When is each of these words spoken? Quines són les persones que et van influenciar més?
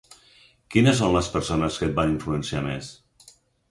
Quines 0.75 0.97
són 1.03 1.13
les 1.17 1.31
persones 1.37 1.79
que 1.79 1.87
et 1.91 1.97
van 2.03 2.13
influenciar 2.19 2.67
més? 2.73 2.95